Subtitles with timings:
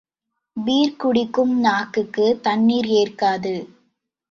[0.57, 3.55] Beer குடிக்கும் நாவுக்குத் தண்ணீர் ஏற்காது.